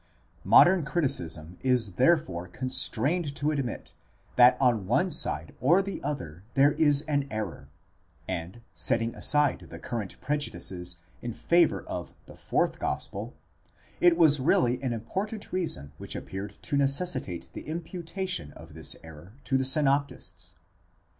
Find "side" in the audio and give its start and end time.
5.11-5.53